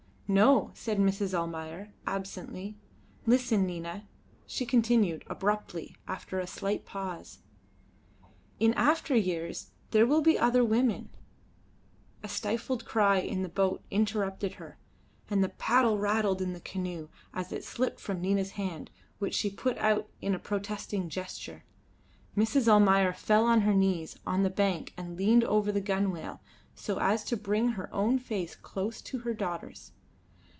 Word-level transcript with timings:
"No," 0.33 0.71
said 0.73 0.97
Mrs. 0.97 1.33
Almayer, 1.33 1.91
absently. 2.07 2.77
"Listen, 3.25 3.65
Nina," 3.65 4.07
she 4.47 4.65
continued, 4.65 5.25
abruptly, 5.27 5.97
after 6.07 6.39
a 6.39 6.47
slight 6.47 6.85
pause, 6.85 7.39
"in 8.57 8.73
after 8.75 9.13
years 9.13 9.71
there 9.89 10.05
will 10.07 10.21
be 10.21 10.39
other 10.39 10.63
women" 10.63 11.09
A 12.23 12.29
stifled 12.29 12.85
cry 12.85 13.17
in 13.17 13.41
the 13.41 13.49
boat 13.49 13.83
interrupted 13.91 14.53
her, 14.53 14.77
and 15.29 15.43
the 15.43 15.49
paddle 15.49 15.97
rattled 15.97 16.41
in 16.41 16.53
the 16.53 16.61
canoe 16.61 17.09
as 17.33 17.51
it 17.51 17.65
slipped 17.65 17.99
from 17.99 18.21
Nina's 18.21 18.51
hands, 18.51 18.89
which 19.19 19.35
she 19.35 19.49
put 19.49 19.77
out 19.79 20.07
in 20.21 20.33
a 20.33 20.39
protesting 20.39 21.09
gesture. 21.09 21.65
Mrs. 22.37 22.69
Almayer 22.69 23.11
fell 23.11 23.43
on 23.45 23.61
her 23.63 23.73
knees 23.73 24.17
on 24.25 24.43
the 24.43 24.49
bank 24.49 24.93
and 24.95 25.17
leaned 25.17 25.43
over 25.43 25.73
the 25.73 25.81
gunwale 25.81 26.39
so 26.73 26.99
as 27.01 27.25
to 27.25 27.35
bring 27.35 27.71
her 27.73 27.93
own 27.93 28.17
face 28.17 28.55
close 28.55 29.01
to 29.01 29.17
her 29.27 29.33
daughter's. 29.33 29.91